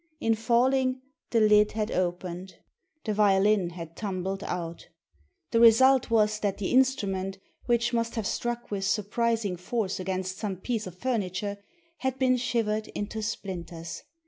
In 0.19 0.33
falling, 0.33 0.99
the 1.29 1.39
lid 1.39 1.73
had 1.73 1.91
opened— 1.91 2.55
the 3.05 3.13
violin 3.13 3.69
had 3.69 3.95
tumbled 3.95 4.43
out 4.45 4.87
The 5.51 5.59
result 5.59 6.09
was 6.09 6.39
that 6.39 6.57
the 6.57 6.71
instrument, 6.71 7.37
which 7.67 7.93
must 7.93 8.15
have 8.15 8.25
struck 8.25 8.71
with 8.71 8.83
surprising 8.83 9.57
force 9.57 9.99
against 9.99 10.39
some 10.39 10.55
piece 10.57 10.87
of 10.87 10.97
furniture, 10.97 11.59
had 11.97 12.17
been 12.17 12.37
shivered 12.37 12.87
into 12.95 13.21
splinters. 13.21 14.01